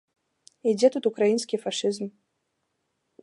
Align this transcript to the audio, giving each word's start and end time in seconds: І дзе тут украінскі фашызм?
І 0.69 0.73
дзе 0.77 0.87
тут 0.95 1.03
украінскі 1.11 1.55
фашызм? 1.65 2.07